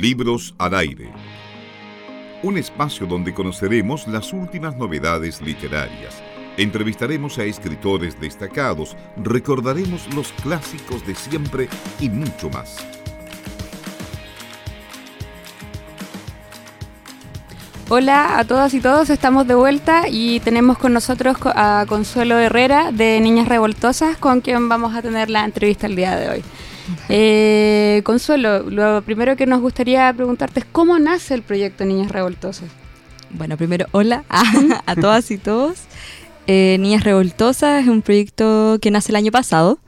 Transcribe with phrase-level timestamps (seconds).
[0.00, 1.10] Libros al aire.
[2.44, 6.22] Un espacio donde conoceremos las últimas novedades literarias.
[6.56, 12.76] Entrevistaremos a escritores destacados, recordaremos los clásicos de siempre y mucho más.
[17.88, 22.92] Hola a todas y todos, estamos de vuelta y tenemos con nosotros a Consuelo Herrera
[22.92, 26.44] de Niñas Revoltosas, con quien vamos a tener la entrevista el día de hoy.
[27.08, 32.68] Eh, Consuelo, lo primero que nos gustaría preguntarte es cómo nace el proyecto Niñas Revoltosas.
[33.30, 34.24] Bueno, primero, hola
[34.86, 35.78] a, todas y todos.
[36.46, 39.78] Eh, Niñas Revoltosas es un proyecto que nace el año pasado.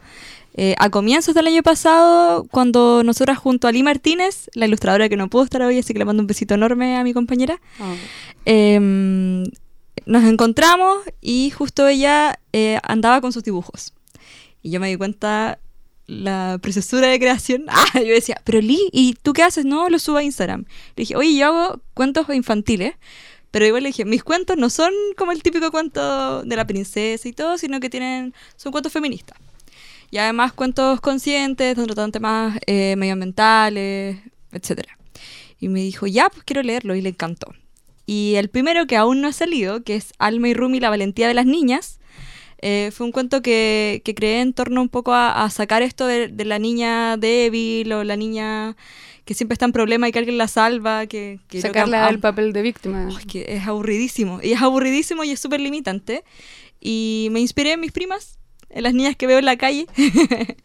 [0.55, 5.17] Eh, a comienzos del año pasado, cuando nosotras junto a Lee Martínez, la ilustradora que
[5.17, 7.95] no pudo estar hoy, así que le mando un besito enorme a mi compañera, oh.
[8.45, 9.45] em,
[10.07, 13.95] nos encontramos y justo ella eh, andaba con sus dibujos.
[14.61, 15.61] Y yo me di cuenta
[16.11, 17.67] la preciosura de creación.
[17.71, 19.65] Ah, yo decía, pero Lee, ¿y tú qué haces?
[19.65, 20.65] No, lo subo a Instagram.
[20.97, 22.95] Le dije, oye, yo hago cuentos infantiles.
[23.51, 27.27] Pero igual le dije, mis cuentos no son como el típico cuento de la princesa
[27.29, 29.39] y todo, sino que tienen, son cuentos feministas.
[30.11, 34.19] Y además cuentos conscientes, donde tratan temas eh, medioambientales,
[34.53, 34.89] etc.
[35.59, 37.53] Y me dijo, ya, pues quiero leerlo, y le encantó.
[38.07, 41.29] Y el primero que aún no ha salido, que es Alma y Rumi, la valentía
[41.29, 42.00] de las niñas,
[42.63, 46.31] eh, fue un cuento que, que, creé en torno un poco a, sacar esto de,
[46.45, 48.77] la niña débil o la niña
[49.25, 51.07] que siempre está en problema y que alguien la salva.
[51.07, 53.09] Que, que Sacarla al papel de víctima.
[53.09, 54.41] es que es aburridísimo.
[54.43, 56.23] Y es aburridísimo y es súper limitante.
[56.81, 59.87] Y me inspiré en mis primas en las niñas que veo en la calle.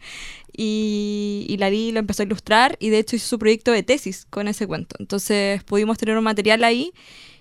[0.56, 4.26] y, y Lari lo empezó a ilustrar y de hecho hizo su proyecto de tesis
[4.28, 4.96] con ese cuento.
[4.98, 6.92] Entonces pudimos tener un material ahí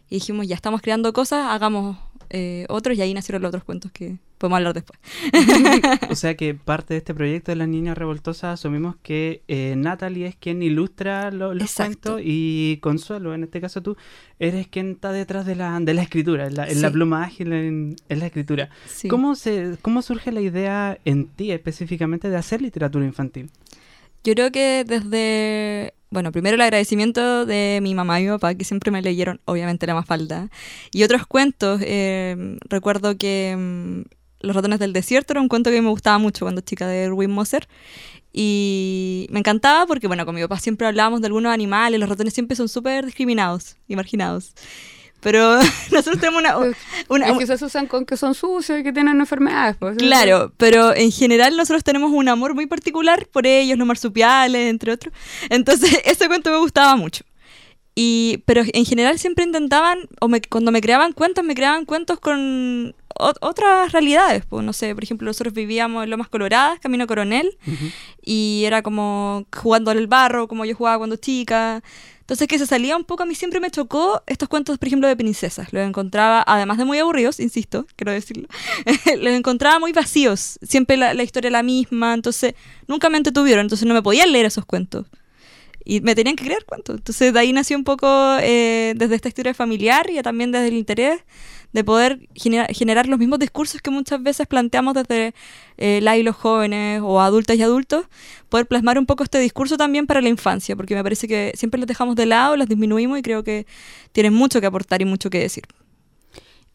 [0.09, 1.97] y dijimos, ya estamos creando cosas, hagamos
[2.30, 5.00] eh, otros y ahí nacieron los otros cuentos que podemos hablar después.
[6.09, 10.28] o sea que parte de este proyecto de las niñas revoltosas asumimos que eh, Natalie
[10.28, 13.98] es quien ilustra los cuentos y Consuelo, en este caso tú,
[14.40, 18.25] eres quien está detrás de la, de la escritura, en la, pluma ágil en, la
[18.25, 18.69] escritura.
[19.09, 23.50] ¿Cómo, se, ¿Cómo surge la idea en ti específicamente de hacer literatura infantil?
[24.24, 28.64] Yo creo que desde bueno, primero el agradecimiento de mi mamá y mi papá, que
[28.64, 30.50] siempre me leyeron, obviamente, la falta
[30.92, 34.02] Y otros cuentos, eh, recuerdo que mm,
[34.42, 37.32] Los ratones del desierto era un cuento que me gustaba mucho cuando chica de Erwin
[37.32, 37.68] Moser.
[38.34, 42.34] Y me encantaba porque, bueno, con mi papá siempre hablábamos de algunos animales, los ratones
[42.34, 44.54] siempre son súper discriminados y marginados.
[45.25, 45.58] Pero
[45.91, 46.56] nosotros tenemos una...
[47.09, 49.75] una es que se usan con que son sucios y que tienen enfermedades.
[49.75, 54.69] Pues, claro, pero en general nosotros tenemos un amor muy particular por ellos, los marsupiales,
[54.69, 55.12] entre otros.
[55.50, 57.24] Entonces, ese cuento me gustaba mucho.
[57.96, 62.94] Y, pero en general siempre intentaban, o cuando me creaban cuentos, me creaban cuentos con
[63.18, 64.46] otras realidades.
[64.46, 67.57] Pues, no sé, por ejemplo, nosotros vivíamos en Lomas Coloradas, Camino Coronel,
[68.24, 71.81] y era como jugando al barro, como yo jugaba cuando chica.
[72.25, 75.08] Entonces que se salía un poco, a mí siempre me chocó estos cuentos, por ejemplo,
[75.08, 75.72] de princesas.
[75.72, 78.47] Los encontraba, además de muy aburridos, insisto, quiero decirlo,
[79.19, 80.58] los encontraba muy vacíos.
[80.63, 82.56] Siempre la, historia la misma, entonces
[82.88, 85.06] nunca me entretuvieron, entonces no me podían leer esos cuentos.
[85.84, 86.96] Y me tenían que creer cuentos.
[86.96, 88.08] Entonces de ahí nació un poco
[88.42, 91.22] eh, desde esta historia familiar y también desde el interés
[91.75, 95.34] de poder generar los mismos discursos que muchas veces planteamos desde
[95.78, 98.06] eh, la y los jóvenes o adultas y adultos,
[98.47, 101.78] poder plasmar un poco este discurso también para la infancia, porque me parece que siempre
[101.78, 103.68] los dejamos de lado, los disminuimos y creo que
[104.13, 105.66] tienen mucho que aportar y mucho que decir.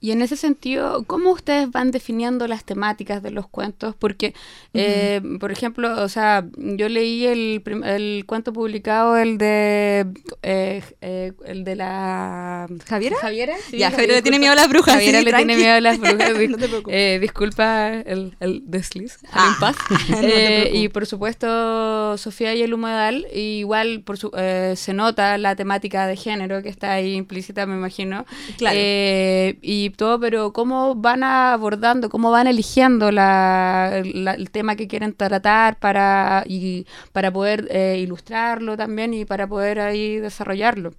[0.03, 3.95] Y en ese sentido, ¿cómo ustedes van definiendo las temáticas de los cuentos?
[3.99, 4.35] Porque,
[4.73, 10.07] eh, por ejemplo, o sea, yo leí el, el cuento publicado, el de
[10.43, 13.17] eh, eh, el de la Javiera.
[13.21, 14.95] Javiera, ya, Javiera le tiene miedo a las brujas.
[14.95, 16.33] Javiera le tiene miedo a las brujas.
[16.49, 19.55] no disculpa el, el desliz, ah.
[19.61, 19.77] paz.
[20.73, 26.17] y por supuesto, Sofía y el humedal, igual por su, se nota la temática de
[26.17, 28.25] género que está ahí implícita, me imagino.
[28.57, 28.79] Claro.
[28.81, 36.87] y pero cómo van abordando, cómo van eligiendo el tema que quieren tratar para, y,
[37.13, 40.93] para poder eh, ilustrarlo también y para poder ahí desarrollarlo.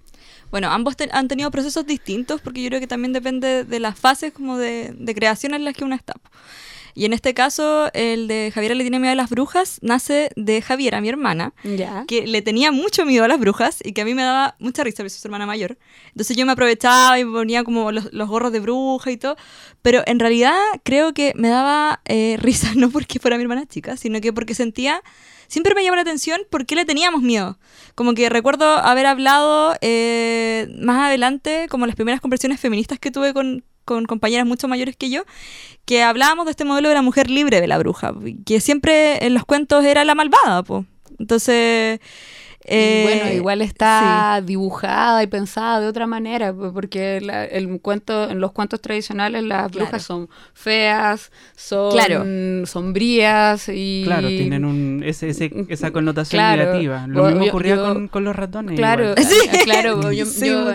[0.50, 4.32] Bueno, ambos han tenido procesos distintos porque yo creo que también depende de las fases
[4.32, 6.14] como de, de creación en las que uno está.
[6.94, 10.62] Y en este caso, el de Javiera le tiene miedo a las brujas, nace de
[10.62, 11.52] Javiera, mi hermana,
[12.06, 14.84] que le tenía mucho miedo a las brujas y que a mí me daba mucha
[14.84, 15.78] risa, porque soy su hermana mayor.
[16.08, 19.36] Entonces yo me aprovechaba y ponía como los, gorros de bruja y todo,
[19.80, 23.96] pero en realidad creo que me daba eh, risa no porque fuera mi hermana chica,
[23.96, 25.02] sino que porque sentía
[25.52, 27.58] siempre me llamó la atención por qué le teníamos miedo.
[27.94, 33.34] Como que recuerdo haber hablado eh, más adelante, como las primeras conversiones feministas que tuve
[33.34, 35.24] con, con compañeras mucho mayores que yo,
[35.84, 38.14] que hablábamos de este modelo de la mujer libre de la bruja,
[38.46, 40.84] que siempre en los cuentos era la malvada, pues.
[41.18, 42.00] Entonces,
[42.64, 48.52] Eh, bueno, igual está dibujada y pensada de otra manera, porque el cuento, en los
[48.52, 54.02] cuentos tradicionales las brujas son feas, son sombrías y...
[54.04, 55.30] Claro, tienen un, ese,
[55.68, 57.06] esa connotación negativa.
[57.08, 57.76] Lo mismo ocurría
[58.10, 58.76] con, los ratones.
[58.76, 59.14] Claro,
[59.64, 60.24] claro yo,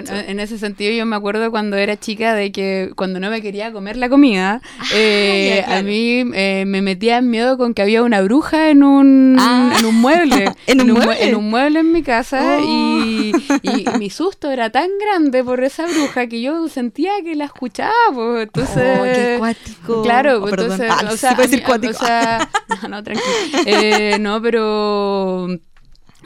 [0.09, 3.71] en ese sentido yo me acuerdo cuando era chica de que cuando no me quería
[3.71, 8.03] comer la comida, ah, eh, a mí eh, me metía en miedo con que había
[8.03, 9.75] una bruja en un, ah.
[9.79, 10.51] en un mueble.
[10.67, 11.27] ¿En, un, mueble?
[11.27, 13.97] en un mueble en mi casa y, oh.
[13.97, 18.41] mi susto era tan grande por esa bruja que yo sentía que la escuchaba.
[18.41, 20.03] Entonces, oh, qué cuático.
[20.03, 21.93] Claro, oh, entonces, ah, o sea, decir cuático.
[21.93, 22.49] O sea,
[22.81, 23.27] no, no, tranquilo.
[23.65, 25.47] Eh, no, pero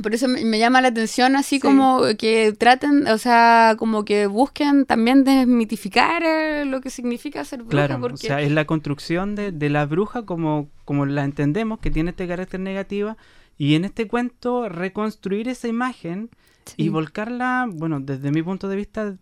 [0.02, 4.86] por eso me, llama la atención así como que traten, o sea, como que busquen
[4.86, 7.88] también desmitificar eh, lo que significa ser bruja.
[7.88, 11.92] Claro, o sea, es la construcción de, de, la bruja como, como la entendemos, que
[11.92, 13.18] tiene este carácter negativo,
[13.62, 16.32] y en este cuento reconstruir esa imagen
[16.78, 19.16] y volcarla, bueno, desde mi punto de vista,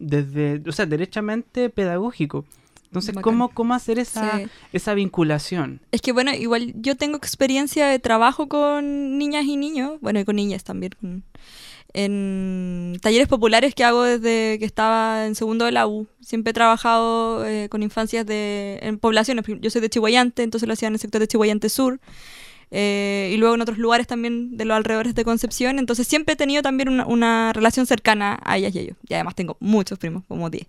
[0.00, 2.44] desde, o sea, derechamente pedagógico.
[2.86, 4.40] Entonces, ¿cómo, ¿cómo hacer esa,
[4.72, 5.80] esa vinculación?
[5.92, 10.24] Es que, bueno, igual yo tengo experiencia de trabajo con niñas y niños, bueno, y
[10.24, 11.22] con niñas también,
[11.92, 16.08] en talleres populares que hago desde que estaba en segundo de la U.
[16.20, 19.44] Siempre he trabajado eh, con infancias de, en poblaciones.
[19.60, 22.00] Yo soy de Chihuayante, entonces lo hacía en el sector de Chihuayante Sur.
[22.74, 25.78] Eh, y luego en otros lugares también de los alrededores de Concepción.
[25.78, 28.96] Entonces siempre he tenido también una, relación cercana a ellas y ellos.
[29.06, 30.66] Y además tengo muchos primos, como 10.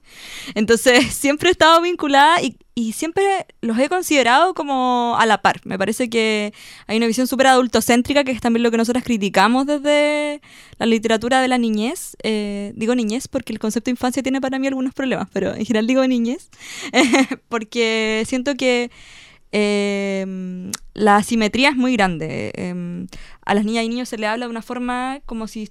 [0.53, 3.23] Entonces siempre he estado vinculada y, y, siempre
[3.61, 5.61] los he considerado como a la par.
[5.63, 6.53] Me parece que
[6.88, 10.41] hay una visión súper adultocéntrica, que es también lo que nosotros criticamos desde
[10.77, 12.17] la literatura de la niñez.
[12.23, 15.65] Eh, digo niñez porque el concepto de infancia tiene para mí algunos problemas, pero en
[15.65, 16.49] general digo niñez.
[17.47, 18.91] porque siento que
[19.53, 22.51] eh, la asimetría es muy grande.
[22.55, 23.07] Em,
[23.45, 25.69] a las niñas y niños se le habla de una forma como si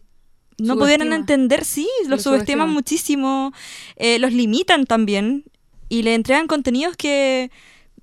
[0.59, 3.53] no pudieran entender, sí, los subestiman muchísimo,
[3.97, 5.45] eh, los limitan también
[5.89, 7.51] y le entregan contenidos que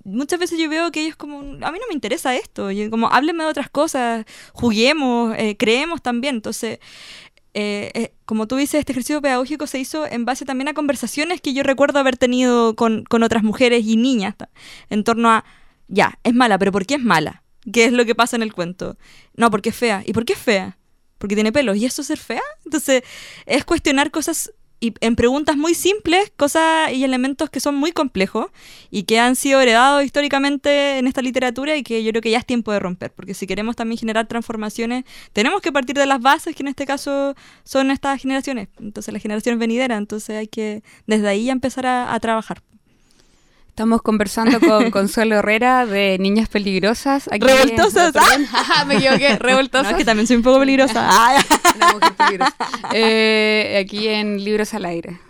[0.04, 3.44] muchas veces yo veo que ellos como, a mí no me interesa esto, como háblenme
[3.44, 6.36] de otras cosas, juguemos, eh, creemos también.
[6.36, 6.78] Entonces,
[7.54, 11.40] eh, eh, como tú dices, este ejercicio pedagógico se hizo en base también a conversaciones
[11.40, 14.34] que yo recuerdo haber tenido con, con otras mujeres y niñas
[14.88, 15.44] en torno a
[15.90, 17.42] ya, es mala, pero ¿por qué es mala?
[17.72, 18.96] ¿Qué es lo que pasa en el cuento?
[19.34, 20.02] No, porque es fea.
[20.06, 20.78] ¿Y por qué es fea?
[21.18, 21.76] Porque tiene pelos.
[21.76, 22.42] ¿Y eso es ser fea?
[22.64, 23.02] Entonces,
[23.44, 28.46] es cuestionar cosas y en preguntas muy simples, cosas y elementos que son muy complejos
[28.90, 32.38] y que han sido heredados históricamente en esta literatura y que yo creo que ya
[32.38, 35.04] es tiempo de romper, porque si queremos también generar transformaciones,
[35.34, 39.22] tenemos que partir de las bases que en este caso son estas generaciones, entonces las
[39.22, 42.62] generaciones venideras, entonces hay que desde ahí empezar a trabajar.
[43.70, 47.28] Estamos conversando con Consuelo Herrera de Niñas Peligrosas.
[47.28, 48.12] ¿Revoltosas?
[48.52, 49.92] Ah, me equivoqué, revoltosas.
[49.92, 51.08] No, que también soy un poco peligrosa.
[51.10, 51.38] Ah,
[51.76, 52.56] una mujer peligrosa.
[52.92, 55.20] Eh, aquí en Libros al Aire.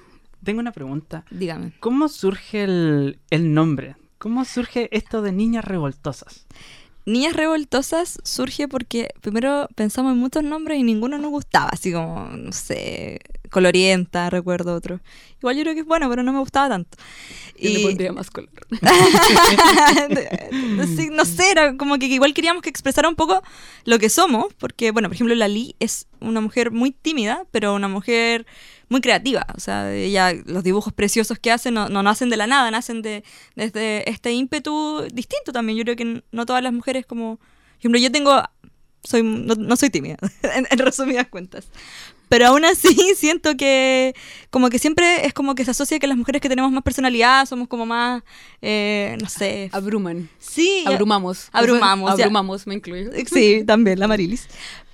[0.42, 1.24] Tengo una pregunta.
[1.30, 1.74] Dígame.
[1.80, 3.96] ¿Cómo surge el, el nombre?
[4.18, 6.46] ¿Cómo surge esto de Niñas Revoltosas?
[7.04, 12.26] Niñas Revoltosas surge porque primero pensamos en muchos nombres y ninguno nos gustaba, así como,
[12.26, 13.20] no sé,
[13.50, 15.00] Colorienta, recuerdo otro.
[15.38, 16.96] Igual yo creo que es bueno, pero no me gustaba tanto.
[17.60, 18.50] Y, le pondría más color.
[21.12, 23.42] no sé, era como que igual queríamos que expresara un poco
[23.84, 27.88] lo que somos, porque, bueno, por ejemplo, Lali es una mujer muy tímida, pero una
[27.88, 28.46] mujer
[28.88, 29.46] muy creativa.
[29.56, 33.02] O sea, ella, los dibujos preciosos que hace no, no nacen de la nada, nacen
[33.02, 35.78] de, desde este ímpetu distinto también.
[35.78, 37.36] Yo creo que no todas las mujeres como...
[37.36, 38.42] Por ejemplo, yo tengo...
[39.02, 41.68] Soy, no, soy tímida, en, resumidas cuentas.
[42.28, 44.14] Pero aún así siento que
[44.50, 47.46] como que siempre es como que se asocia que las mujeres que tenemos más personalidad
[47.46, 48.22] somos como más,
[48.62, 49.68] eh, no sé...
[49.72, 50.28] Abruman.
[50.38, 50.84] Sí.
[50.86, 51.48] Abrumamos.
[51.52, 52.10] Abrumamos.
[52.10, 53.10] Abrumamos, me incluyo.
[53.26, 54.46] Sí, también, la Marilis.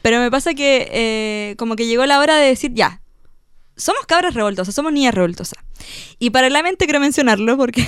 [0.02, 3.02] Pero me pasa que eh, como que llegó la hora de decir, ya,
[3.76, 5.58] somos cabras revoltosas, somos niñas revoltosas.
[6.18, 7.86] Y paralelamente quiero mencionarlo porque,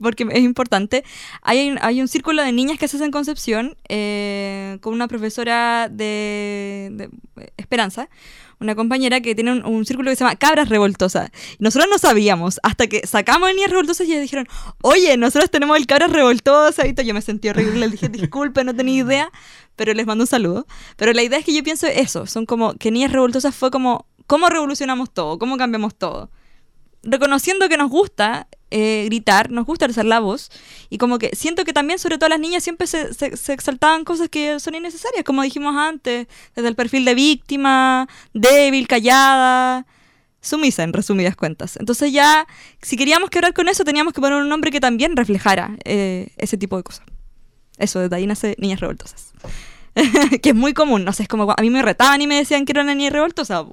[0.00, 1.04] porque es importante.
[1.42, 5.88] Hay, hay un círculo de niñas que se hace en Concepción eh, con una profesora
[5.90, 7.10] de,
[7.56, 8.08] Esperanza,
[8.60, 11.30] una compañera que tiene un, círculo que se llama Cabras Revoltosas.
[11.58, 14.48] Nosotros no sabíamos, hasta que sacamos el Niñas Revoltosas y ellas dijeron,
[14.82, 16.86] oye, nosotros tenemos el Cabras Revoltosas.
[16.86, 19.32] Y yo me sentí horrible, le dije, disculpe, no tenía idea,
[19.76, 20.66] pero les mando un saludo.
[20.96, 24.06] Pero la idea es que yo pienso eso, son como que Niñas Revoltosas fue como
[24.28, 25.38] ¿Cómo revolucionamos todo?
[25.38, 26.30] ¿Cómo cambiamos todo?
[27.02, 30.50] Reconociendo que nos gusta eh, gritar, nos gusta alzar la voz,
[30.90, 34.28] y como que siento que también, sobre todo las niñas, siempre se, se, exaltaban cosas
[34.28, 39.86] que son innecesarias, como dijimos antes, desde el perfil de víctima, débil, callada,
[40.40, 41.76] sumisa, en resumidas cuentas.
[41.76, 42.46] Entonces ya,
[42.82, 46.56] si queríamos quebrar con eso, teníamos que poner un nombre que también reflejara eh, ese
[46.56, 47.06] tipo de cosas.
[47.78, 49.32] Eso, desde ahí nace Niñas Revoltosas.
[50.42, 52.64] que es muy común, no sé, es como a mí me retaban y me decían
[52.64, 53.64] que era una niña revoltosa.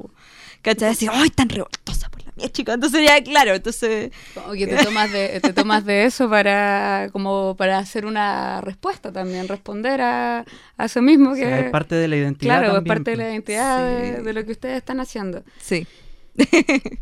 [0.62, 0.90] ¿cachai?
[0.90, 2.74] Decía, ¡ay, tan revoltosa por la mía, chica!
[2.74, 4.12] Entonces ya, claro, entonces...
[4.34, 9.12] Como que te tomas de, te tomas de eso para como para hacer una respuesta
[9.12, 10.46] también, responder a,
[10.78, 11.60] a eso mismo que...
[11.66, 13.34] es parte de la identidad Claro, es parte de la pues.
[13.34, 14.24] identidad de, Sí.
[14.24, 15.44] de lo que ustedes están haciendo.
[15.60, 15.88] Sí.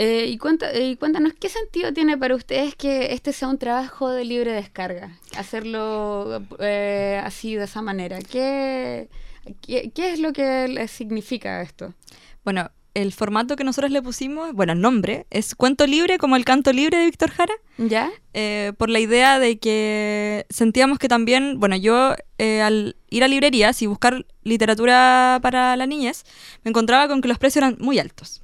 [0.00, 3.58] Eh, y, cuenta- eh, y cuéntanos, ¿qué sentido tiene para ustedes que este sea un
[3.58, 5.18] trabajo de libre descarga?
[5.36, 8.20] Hacerlo eh, así, de esa manera.
[8.20, 9.08] ¿Qué,
[9.60, 11.94] qué, qué es lo que les significa esto?
[12.44, 12.70] Bueno,
[13.02, 16.72] el formato que nosotros le pusimos, bueno, el nombre, es Cuento Libre, como el canto
[16.72, 17.54] libre de Víctor Jara.
[17.78, 18.10] ¿Ya?
[18.34, 23.28] eh, por la idea de que sentíamos que también, bueno, yo eh, al ir a
[23.28, 26.24] librerías y buscar literatura para la niñez,
[26.64, 28.42] me encontraba con que los precios eran muy altos.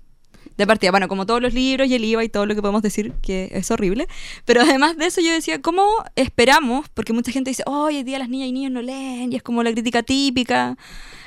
[0.57, 2.81] De partida, bueno, como todos los libros y el IVA y todo lo que podemos
[2.83, 4.07] decir, que es horrible.
[4.45, 5.85] Pero además de eso yo decía, ¿cómo
[6.15, 6.89] esperamos?
[6.95, 9.37] Porque mucha gente dice, oh, hoy en día las niñas y niños no leen, y
[9.37, 10.77] es como la crítica típica.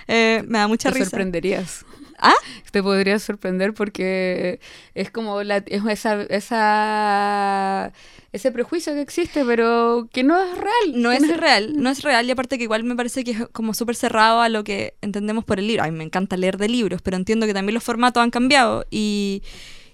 [0.08, 1.10] Eh, me da mucha Te risa.
[1.10, 1.86] sorprenderías.
[2.18, 2.34] ¿Ah?
[2.72, 4.60] Te podrías sorprender porque
[4.96, 7.92] es como la, es esa, esa,
[8.32, 11.02] ese prejuicio que existe, pero que no es real.
[11.02, 13.48] No que es real, no es real y aparte que igual me parece que es
[13.52, 15.84] como súper cerrado a lo que entendemos por el libro.
[15.84, 18.86] A mí me encanta leer de libros, pero entiendo que también los formatos han cambiado
[18.90, 19.44] y,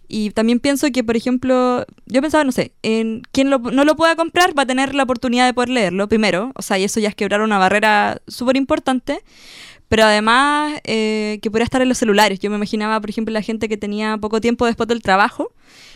[0.07, 3.95] y también pienso que, por ejemplo, yo pensaba, no sé, en quien lo- no lo
[3.95, 6.99] pueda comprar va a tener la oportunidad de poder leerlo primero, o sea, y eso
[6.99, 9.19] ya es quebrar una barrera súper importante.
[9.93, 12.39] Pero además eh, que podría estar en los celulares.
[12.39, 15.53] Yo me imaginaba, por ejemplo, la gente que tenía poco tiempo después del trabajo,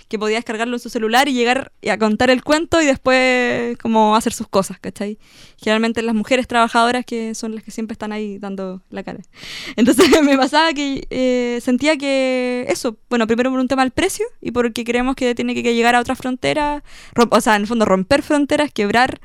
[0.07, 4.15] que podía descargarlo en su celular y llegar a contar el cuento y después como
[4.15, 5.17] hacer sus cosas, ¿cachai?
[5.57, 9.17] Generalmente las mujeres trabajadoras que son las que siempre están ahí dando la cara.
[9.75, 14.27] Entonces me pasaba que eh, sentía que eso, bueno, primero por un tema del precio
[14.41, 16.83] y porque creemos que tiene que llegar a otras fronteras,
[17.15, 19.19] o sea, en el fondo romper fronteras, quebrar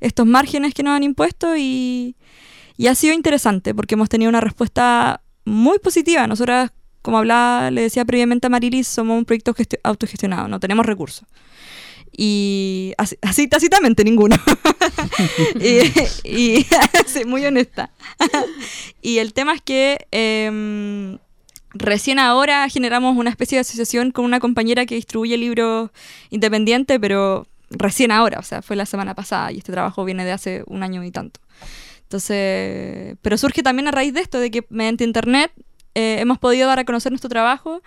[0.00, 2.16] estos márgenes que nos han impuesto y,
[2.76, 6.26] y ha sido interesante porque hemos tenido una respuesta muy positiva.
[6.26, 10.84] Nosotras, como hablaba, le decía previamente a Marilis, somos un proyecto gesti- autogestionado, no tenemos
[10.86, 11.24] recursos.
[12.16, 14.36] Y así, así tácitamente ninguno.
[15.60, 16.66] y, y-
[17.26, 17.90] muy honesta.
[19.02, 21.18] y el tema es que em,
[21.72, 25.90] recién ahora generamos una especie de asociación con una compañera que distribuye libros
[26.30, 30.32] independientes, pero recién ahora, o sea, fue la semana pasada y este trabajo viene de
[30.32, 31.40] hace un año y tanto.
[32.04, 35.52] Entonces, pero surge también a raíz de esto, de que mediante internet
[35.94, 37.82] eh, hemos podido dar a conocer nuestro trabajo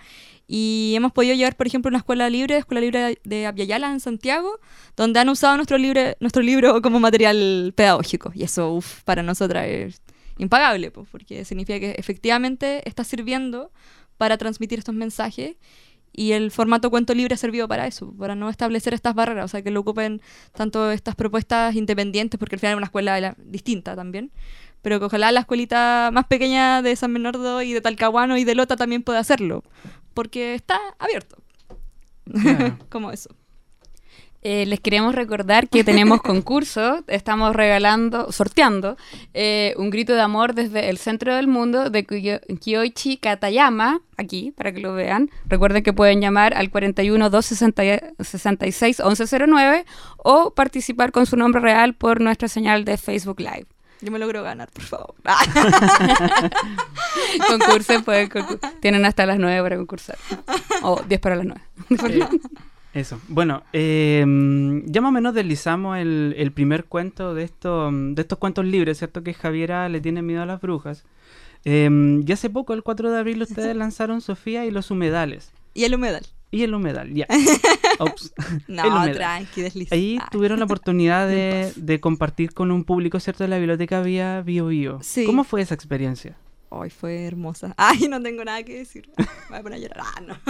[0.46, 4.58] y hemos podido llevar, por ejemplo, una escuela libre, Escuela Libre de Aviala en Santiago,
[4.96, 8.32] donde han usado nuestro, libre, nuestro libro como material pedagógico.
[8.34, 10.00] Y eso, uff, para nosotras es
[10.38, 13.70] impagable, pues, porque significa que efectivamente está sirviendo
[14.16, 15.56] para transmitir estos mensajes
[16.18, 19.48] y el formato cuento libre ha servido para eso, para no establecer estas barreras, o
[19.48, 20.20] sea, que lo ocupen
[20.52, 24.32] tanto estas propuestas independientes, porque al final es una escuela distinta también,
[24.82, 28.56] pero que ojalá la escuelita más pequeña de San Bernardo y de Talcahuano y de
[28.56, 29.62] Lota también pueda hacerlo,
[30.12, 31.36] porque está abierto.
[32.42, 32.76] Claro.
[32.88, 33.30] Como eso.
[34.42, 38.96] Eh, les queremos recordar que tenemos concurso, estamos regalando, sorteando
[39.34, 44.52] eh, un grito de amor desde el centro del mundo de Kiyo- Kyoichi Katayama, aquí
[44.56, 45.28] para que lo vean.
[45.46, 49.84] Recuerden que pueden llamar al 41 266 1109
[50.18, 53.66] o participar con su nombre real por nuestra señal de Facebook Live.
[54.00, 55.14] Yo me logro ganar, por favor.
[57.48, 60.16] Concursen, pueden concur- tienen hasta las 9 para concursar.
[60.82, 61.60] O 10 para las 9.
[62.94, 63.20] Eso.
[63.28, 64.24] Bueno, eh,
[64.86, 68.98] ya más o menos deslizamos el, el primer cuento de, esto, de estos cuentos libres,
[68.98, 69.22] ¿cierto?
[69.22, 71.04] Que Javiera le tiene miedo a las brujas.
[71.64, 71.88] Eh,
[72.24, 75.52] ya hace poco, el 4 de abril, ustedes lanzaron Sofía y los humedales.
[75.74, 76.26] y el humedal.
[76.50, 77.26] Y el humedal, ya.
[77.98, 78.32] Ops.
[78.68, 79.12] No, humedal.
[79.14, 79.94] tranqui, desliza.
[79.94, 80.28] Ahí Ah.
[80.32, 83.44] tuvieron la oportunidad de, de compartir con un público, ¿cierto?
[83.44, 84.98] De la biblioteca vía Bio Bio.
[85.02, 85.26] Sí.
[85.26, 86.36] ¿Cómo fue esa experiencia?
[86.70, 87.74] Ay, fue hermosa.
[87.76, 89.08] Ay, no tengo nada que decir.
[89.16, 90.00] Me voy a poner a llorar.
[90.00, 90.38] Ah, no.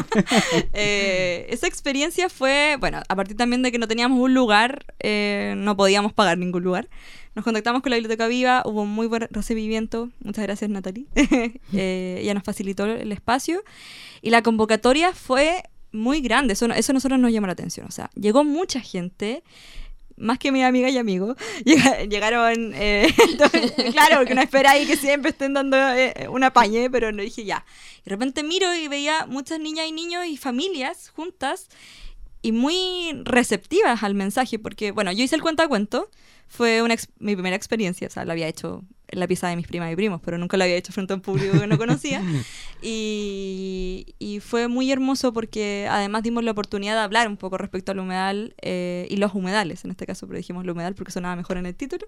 [0.72, 5.54] Eh, esa experiencia fue, bueno, a partir también de que no teníamos un lugar, eh,
[5.56, 6.88] no podíamos pagar ningún lugar.
[7.34, 10.10] Nos contactamos con la Biblioteca Viva, hubo un muy buen recibimiento.
[10.22, 11.06] Muchas gracias, Natalie.
[11.72, 13.62] Eh, ella nos facilitó el espacio.
[14.22, 16.54] Y la convocatoria fue muy grande.
[16.54, 17.86] Eso, eso a nosotros nos llamó la atención.
[17.86, 19.42] O sea, llegó mucha gente
[20.18, 21.34] más que mi amiga y amigo,
[21.64, 23.08] llega- llegaron, eh,
[23.92, 27.44] claro, porque no espera ahí que siempre estén dando eh, una pañe, pero no dije
[27.44, 27.64] ya.
[28.00, 31.68] Y de repente miro y veía muchas niñas y niños y familias juntas
[32.42, 36.08] y muy receptivas al mensaje, porque, bueno, yo hice el cuento a cuento,
[36.46, 39.66] fue una mi primera experiencia, o sea, lo había hecho en la pieza de mis
[39.66, 42.22] primas y primos, pero nunca lo había hecho frente a un público que no conocía.
[42.80, 47.90] Y, y fue muy hermoso porque además dimos la oportunidad de hablar un poco respecto
[47.90, 51.34] al humedal eh, y los humedales, en este caso, pero dijimos el humedal porque sonaba
[51.34, 52.06] mejor en el título.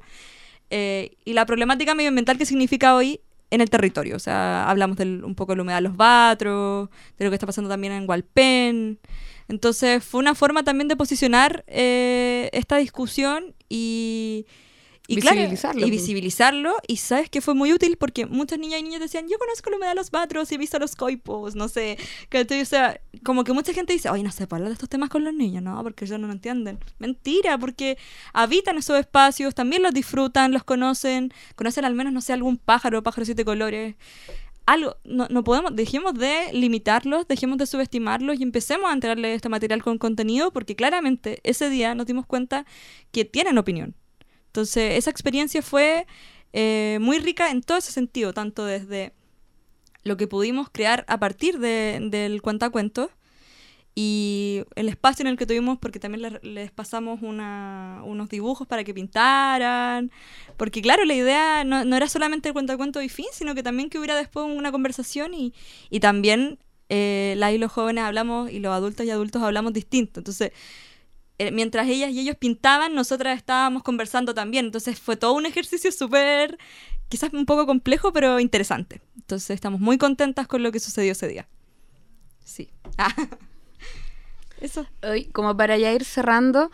[0.70, 4.16] eh, y la problemática medioambiental que significa hoy en el territorio.
[4.16, 6.88] O sea, hablamos del, un poco de la humedad de los batros,
[7.18, 8.98] de lo que está pasando también en Hualpén.
[9.48, 14.46] Entonces fue una forma también de posicionar eh, esta discusión y,
[15.10, 15.86] y visibilizarlo.
[15.86, 16.76] y visibilizarlo.
[16.86, 19.76] Y sabes que fue muy útil porque muchas niñas y niños decían, yo conozco la
[19.76, 21.98] humedad de los batros y he visto los coipos, no sé.
[22.32, 25.24] O sea, como que mucha gente dice, oye, no sé, hablar de estos temas con
[25.24, 26.78] los niños, no, porque ellos no lo entienden.
[26.98, 27.98] Mentira, porque
[28.32, 33.02] habitan esos espacios, también los disfrutan, los conocen, conocen al menos, no sé, algún pájaro,
[33.02, 33.96] pájaro de siete colores
[34.66, 39.48] algo, no, no, podemos, dejemos de limitarlos, dejemos de subestimarlos y empecemos a entregarle este
[39.48, 42.66] material con contenido porque claramente ese día nos dimos cuenta
[43.10, 43.96] que tienen opinión.
[44.50, 46.06] Entonces, esa experiencia fue
[46.52, 49.12] eh, muy rica en todo ese sentido, tanto desde
[50.02, 53.10] lo que pudimos crear a partir de, del cuentacuentos
[53.94, 58.82] y el espacio en el que tuvimos, porque también les, pasamos una, unos dibujos para
[58.82, 60.10] que pintaran,
[60.56, 63.62] porque claro, la idea no, no era solamente el cuento cuento y fin, sino que
[63.62, 65.54] también que hubiera después una conversación y,
[65.90, 70.18] y también eh, la y los jóvenes hablamos y los adultos y adultos hablamos distinto.
[70.18, 70.50] Entonces,
[71.52, 74.66] mientras ellas y ellos pintaban, nosotras estábamos conversando también.
[74.66, 76.58] Entonces fue todo un ejercicio súper,
[77.08, 79.00] quizás un poco complejo, pero interesante.
[79.16, 81.48] Entonces estamos muy contentas con lo que sucedió ese día.
[82.44, 82.70] Sí.
[84.60, 84.86] Eso.
[85.32, 86.70] como para ya ir cerrando,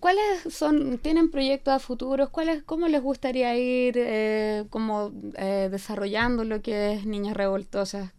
[0.00, 2.30] ¿cuáles son, tienen proyectos a futuros?
[2.30, 8.12] ¿Cuáles, ¿Cómo les gustaría ir eh, como eh, desarrollando lo que es Niñas Revoltosas?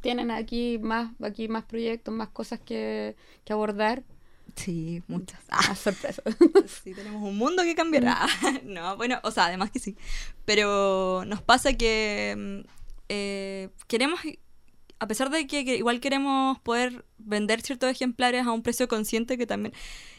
[0.00, 3.16] ¿Tienen aquí más, aquí más proyectos, más cosas que,
[3.48, 4.02] abordar?
[4.56, 5.40] Sí, muchas.
[5.48, 6.22] Ah, sorpresa.
[6.66, 8.26] sí, tenemos un mundo que cambiará.
[8.64, 9.96] no, bueno, o sea, además que sí.
[10.44, 12.68] Pero nos pasa que mm,
[13.08, 14.20] eh, queremos
[15.02, 19.46] a pesar de que, igual queremos poder vender ciertos ejemplares a un precio consciente que
[19.46, 19.72] también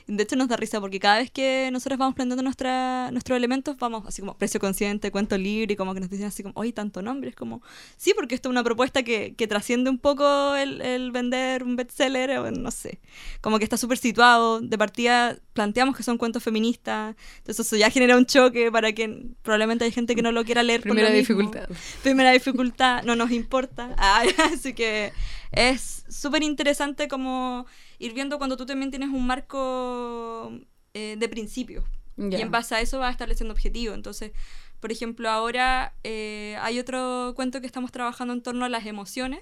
[0.07, 3.77] de hecho nos da risa porque cada vez que nosotros vamos planteando nuestra, nuestros elementos,
[3.77, 6.73] vamos así como precio consciente, cuento libre, y como que nos dicen así como, oye,
[6.73, 7.61] tanto nombre, es como,
[7.97, 11.75] sí, porque esto es una propuesta que, que trasciende un poco el, el vender un
[11.75, 12.99] bestseller, o no sé,
[13.41, 17.89] como que está súper situado, de partida planteamos que son cuentos feministas, entonces eso ya
[17.89, 20.81] genera un choque para que probablemente hay gente que no lo quiera leer.
[20.81, 21.69] Primera dificultad.
[22.01, 23.95] Primera dificultad, no nos importa,
[24.53, 25.13] así que
[25.53, 27.65] es súper interesante como
[27.99, 30.51] ir viendo cuando tú también tienes un marco
[30.93, 31.85] eh, de principios.
[32.15, 33.95] Y en base a eso vas estableciendo objetivos.
[33.95, 34.33] Entonces,
[34.79, 39.41] por ejemplo, ahora eh, hay otro cuento que estamos trabajando en torno a las emociones,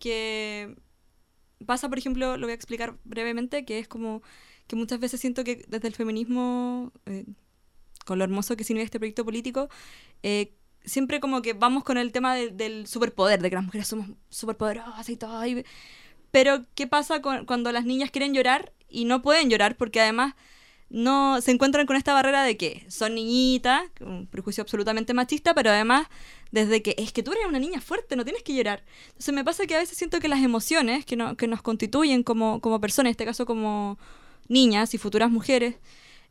[0.00, 0.74] que
[1.64, 4.22] pasa, por ejemplo, lo voy a explicar brevemente, que es como
[4.66, 7.26] que muchas veces siento que desde el feminismo, eh,
[8.04, 9.68] con lo hermoso que significa este proyecto político,
[10.84, 15.08] siempre como que vamos con el tema del superpoder, de que las mujeres somos superpoderosas
[15.08, 15.44] y todo.
[15.46, 15.64] Y,
[16.30, 19.76] pero, ¿qué pasa cuando las niñas quieren llorar y no pueden llorar?
[19.76, 20.34] Porque además
[20.90, 25.70] no se encuentran con esta barrera de que son niñitas, un prejuicio absolutamente machista, pero
[25.70, 26.06] además
[26.52, 28.84] desde que es que tú eres una niña fuerte, no tienes que llorar.
[29.08, 32.22] Entonces me pasa que a veces siento que las emociones que, no, que nos constituyen
[32.22, 33.98] como, como personas, en este caso como
[34.48, 35.76] niñas y futuras mujeres,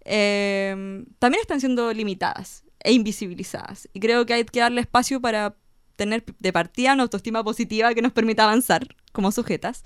[0.06, 3.90] eh, también están siendo limitadas e invisibilizadas.
[3.94, 5.56] Y creo que hay que darle espacio para
[5.96, 9.84] tener de partida una autoestima positiva que nos permita avanzar como sujetas.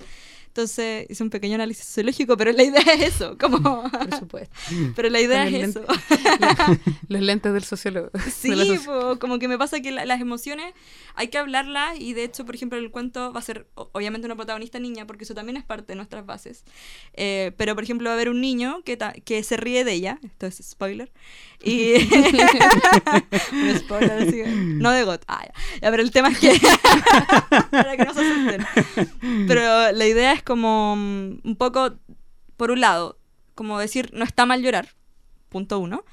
[0.57, 3.87] Entonces hice un pequeño análisis sociológico, pero la idea es eso, como...
[3.91, 4.55] Por supuesto.
[4.95, 5.85] Pero la idea es eso.
[7.09, 8.09] Los lentes del sociólogo.
[8.31, 8.49] Sí,
[9.19, 10.73] como que me pasa que las emociones
[11.13, 14.35] hay que hablarlas y de hecho, por ejemplo, el cuento va a ser obviamente una
[14.35, 16.63] protagonista niña, porque eso también es parte de nuestras bases.
[17.13, 20.19] Eh, pero, por ejemplo, va a haber un niño que, que se ríe de ella,
[20.23, 21.11] esto es spoiler,
[21.63, 21.93] y...
[23.51, 25.19] un spoiler, así, no de God.
[25.27, 25.45] Ah,
[25.81, 25.91] ya.
[25.91, 26.59] pero el tema es que...
[27.71, 28.65] para que no se asusten.
[29.47, 31.99] Pero la idea es como mm, un poco,
[32.55, 33.19] por un lado,
[33.53, 34.95] como decir, no está mal llorar,
[35.49, 36.05] punto uno,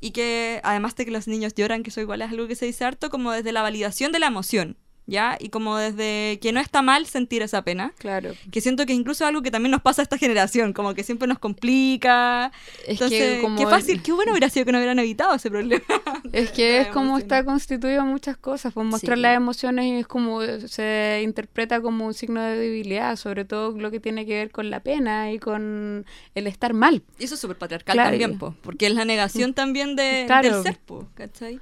[0.00, 2.66] y que además de que los niños lloran, que eso igual es algo que se
[2.66, 4.78] dice harto, como desde la validación de la emoción.
[5.06, 5.36] ¿Ya?
[5.40, 7.92] Y como desde que no está mal sentir esa pena.
[7.98, 8.32] Claro.
[8.50, 11.02] Que siento que incluso es algo que también nos pasa a esta generación, como que
[11.02, 12.52] siempre nos complica.
[12.86, 15.84] Es Entonces, que qué fácil, qué bueno hubiera sido que no hubieran evitado ese problema.
[16.32, 21.20] Es que es como está constituido muchas cosas, pues mostrar las emociones es como se
[21.22, 24.80] interpreta como un signo de debilidad, sobre todo lo que tiene que ver con la
[24.80, 27.02] pena y con el estar mal.
[27.18, 30.78] Y eso es súper patriarcal también, porque es la negación también de, del ser,
[31.14, 31.60] ¿cachai?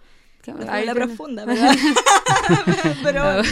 [0.68, 1.44] Ahí la profunda,
[3.03, 3.42] pero,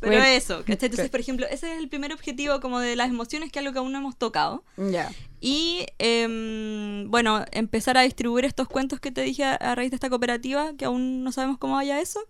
[0.00, 3.58] pero eso, Entonces, por ejemplo, ese es el primer objetivo como de las emociones, que
[3.58, 4.64] es algo que aún no hemos tocado.
[4.76, 5.10] Ya.
[5.40, 10.08] Y, em, bueno, empezar a distribuir estos cuentos que te dije a, raíz de esta
[10.08, 12.20] cooperativa, que aún no sabemos cómo vaya eso.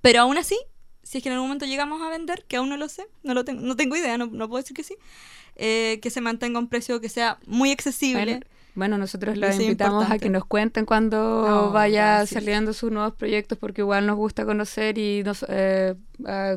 [0.00, 0.58] Pero aún así,
[1.02, 3.34] si es que en algún momento llegamos a vender, que aún no lo sé, no,
[3.34, 4.96] lo tengo, no tengo idea, no, puedo decir que sí,
[5.56, 10.18] eh, que se mantenga un precio que sea muy accesible bueno, nosotros los invitamos a
[10.18, 15.22] que nos cuenten cuando vaya saliendo sus nuevos proyectos, porque igual nos gusta conocer y
[15.24, 15.94] nos, eh,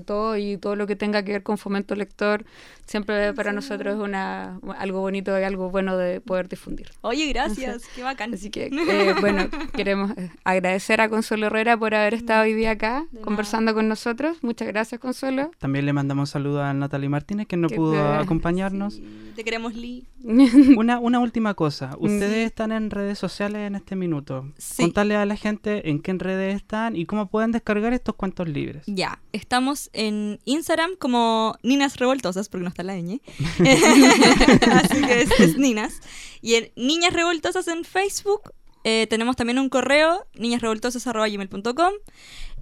[0.06, 2.46] todo y todo lo que tenga que ver con fomento lector,
[2.86, 6.92] siempre para nosotros es una, algo bonito y algo bueno de poder difundir.
[7.02, 8.34] Oye, gracias, qué bacán.
[8.34, 12.72] Así que, eh, bueno, queremos eh, agradecer a Consuelo Herrera por haber estado hoy día
[12.72, 14.38] acá conversando con nosotros.
[14.42, 15.52] Muchas gracias, Consuelo.
[15.60, 19.00] También le mandamos saludos a Natalie Martínez, que no pudo acompañarnos.
[19.36, 20.06] te queremos, Lee.
[20.78, 21.96] Una, una última cosa.
[21.98, 24.52] Ustedes están en redes sociales en este minuto.
[24.78, 28.84] Contarle a la gente en qué redes están y cómo pueden descargar estos cuentos libres.
[28.88, 33.20] Ya, estamos en Instagram como Ninas Revoltosas, porque no está la ñ.
[33.60, 36.02] Así que es, Ninas.
[36.40, 38.54] Y en Niñas Revoltosas en Facebook.
[38.84, 41.94] Eh, tenemos también un correo, niñasrevoltosas.gmail.com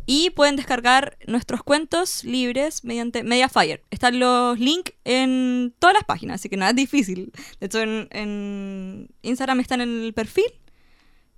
[0.06, 3.84] y pueden descargar nuestros cuentos libres mediante Mediafire.
[3.91, 7.34] Están los links en todas las páginas, así que nada es difícil.
[7.60, 10.54] De hecho, en, Instagram están en el perfil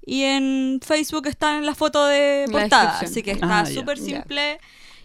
[0.05, 2.99] y en Facebook están en la foto de portada.
[2.99, 4.59] Así que está ah, súper simple.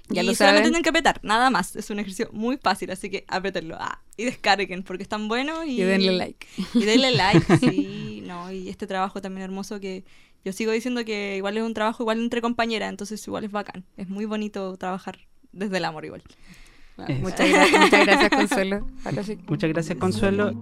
[0.09, 0.23] Ya.
[0.23, 1.77] y solamente tienen que apretar, nada más.
[1.77, 3.77] Es un ejercicio muy fácil, así que apretenlo.
[3.79, 5.67] Ah, y descarguen, porque están buenos.
[5.67, 6.47] Y, y denle like.
[6.75, 8.23] Y denle like, sí.
[8.27, 10.05] No, y este trabajo también hermoso que
[10.45, 13.85] yo sigo diciendo que igual es un trabajo igual entre compañeras, entonces igual es bacán.
[13.97, 15.19] Es muy bonito trabajar
[15.53, 16.23] desde el amor igual.
[16.97, 18.87] Muchas, gracias, muchas gracias, Consuelo.
[19.49, 20.53] Muchas gracias, Consuelo.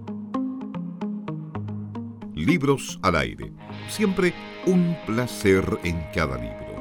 [2.33, 3.51] Libros al aire.
[3.87, 4.33] Siempre
[4.65, 6.72] un placer en cada libro.